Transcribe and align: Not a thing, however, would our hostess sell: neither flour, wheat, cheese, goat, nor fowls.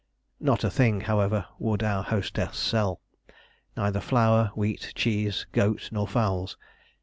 Not 0.39 0.63
a 0.63 0.71
thing, 0.71 1.01
however, 1.01 1.45
would 1.59 1.83
our 1.83 2.01
hostess 2.01 2.57
sell: 2.57 3.01
neither 3.77 3.99
flour, 4.01 4.49
wheat, 4.55 4.93
cheese, 4.95 5.45
goat, 5.51 5.89
nor 5.91 6.07
fowls. 6.07 6.57